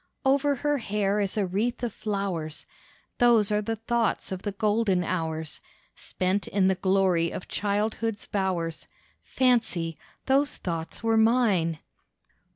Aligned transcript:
Over 0.25 0.55
her 0.65 0.79
hair 0.79 1.19
is 1.21 1.37
a 1.37 1.45
wreath 1.45 1.83
of 1.83 1.93
flowers, 1.93 2.65
Those 3.19 3.51
are 3.51 3.61
the 3.61 3.75
thoughts 3.75 4.31
of 4.31 4.41
the 4.41 4.51
golden 4.53 5.03
hours 5.03 5.61
Spent 5.95 6.47
in 6.47 6.67
the 6.67 6.73
glory 6.73 7.29
of 7.29 7.47
childhood's 7.47 8.25
bowers, 8.25 8.87
Fancy, 9.21 9.99
those 10.25 10.57
thoughts 10.57 11.03
were 11.03 11.17
mine! 11.17 11.77